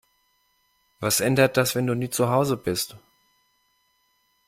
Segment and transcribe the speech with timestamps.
[0.99, 2.95] Was ändert das, wenn du nie zu Hause bist?